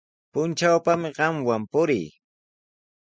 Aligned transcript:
Puntrawpami 0.33 1.09
qamwan 1.17 1.61
purii. 1.71 2.07